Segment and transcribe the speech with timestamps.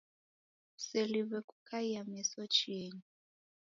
[0.73, 3.03] Kuseliwe kukaiya meso chienyi